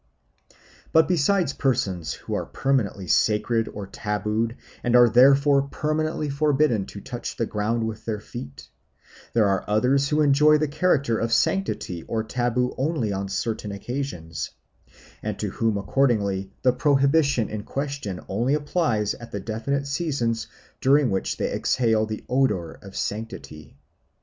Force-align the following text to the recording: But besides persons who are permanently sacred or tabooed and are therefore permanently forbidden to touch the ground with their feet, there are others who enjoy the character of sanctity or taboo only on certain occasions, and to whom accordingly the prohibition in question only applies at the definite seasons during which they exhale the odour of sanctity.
But 0.91 1.07
besides 1.07 1.53
persons 1.53 2.13
who 2.13 2.33
are 2.33 2.47
permanently 2.47 3.05
sacred 3.07 3.67
or 3.71 3.85
tabooed 3.85 4.55
and 4.83 4.95
are 4.95 5.07
therefore 5.07 5.61
permanently 5.67 6.27
forbidden 6.27 6.87
to 6.87 6.99
touch 7.01 7.35
the 7.35 7.45
ground 7.45 7.85
with 7.85 8.03
their 8.05 8.19
feet, 8.19 8.67
there 9.33 9.45
are 9.47 9.63
others 9.67 10.09
who 10.09 10.21
enjoy 10.21 10.57
the 10.57 10.67
character 10.67 11.19
of 11.19 11.31
sanctity 11.31 12.01
or 12.07 12.23
taboo 12.23 12.73
only 12.79 13.13
on 13.13 13.29
certain 13.29 13.71
occasions, 13.71 14.49
and 15.21 15.37
to 15.37 15.51
whom 15.51 15.77
accordingly 15.77 16.51
the 16.63 16.73
prohibition 16.73 17.47
in 17.47 17.61
question 17.61 18.21
only 18.27 18.55
applies 18.55 19.13
at 19.13 19.31
the 19.31 19.39
definite 19.39 19.85
seasons 19.85 20.47
during 20.81 21.11
which 21.11 21.37
they 21.37 21.53
exhale 21.53 22.07
the 22.07 22.25
odour 22.27 22.79
of 22.81 22.95
sanctity. 22.95 23.77